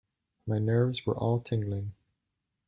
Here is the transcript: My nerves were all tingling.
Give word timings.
My 0.47 0.57
nerves 0.57 1.05
were 1.05 1.15
all 1.15 1.41
tingling. 1.41 1.93